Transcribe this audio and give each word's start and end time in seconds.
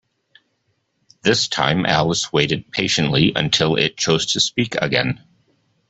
This 1.21 1.47
time 1.47 1.85
Alice 1.85 2.33
waited 2.33 2.71
patiently 2.71 3.33
until 3.35 3.75
it 3.75 3.97
chose 3.97 4.31
to 4.33 4.39
speak 4.39 4.73
again. 4.77 5.21